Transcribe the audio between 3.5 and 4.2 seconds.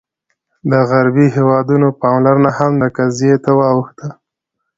واوښته.